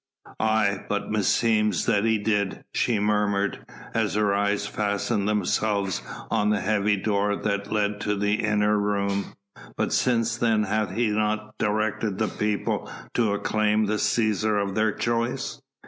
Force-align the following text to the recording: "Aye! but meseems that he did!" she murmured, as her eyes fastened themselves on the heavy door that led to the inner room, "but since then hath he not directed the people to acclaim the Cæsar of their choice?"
"Aye! 0.39 0.83
but 0.89 1.11
meseems 1.11 1.85
that 1.85 2.05
he 2.05 2.17
did!" 2.17 2.63
she 2.73 2.97
murmured, 2.97 3.63
as 3.93 4.15
her 4.15 4.33
eyes 4.33 4.65
fastened 4.65 5.29
themselves 5.29 6.01
on 6.31 6.49
the 6.49 6.59
heavy 6.59 6.95
door 6.97 7.35
that 7.35 7.71
led 7.71 8.01
to 8.01 8.15
the 8.15 8.33
inner 8.41 8.79
room, 8.79 9.35
"but 9.77 9.93
since 9.93 10.37
then 10.37 10.63
hath 10.63 10.89
he 10.95 11.09
not 11.11 11.55
directed 11.59 12.17
the 12.17 12.29
people 12.29 12.91
to 13.13 13.31
acclaim 13.33 13.85
the 13.85 13.97
Cæsar 13.97 14.59
of 14.67 14.73
their 14.73 14.91
choice?" 14.91 15.61